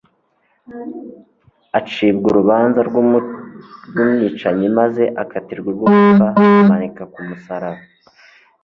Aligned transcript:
acibwa 1.79 2.25
urubanza 2.31 2.79
rw'umwicanyi, 2.89 4.67
maze 4.79 5.03
akatirwa 5.23 5.67
urwo 5.71 5.85
gupfa 5.93 6.27
amanikwa 6.59 7.03
ku 7.13 7.19
musaraba. 7.27 7.81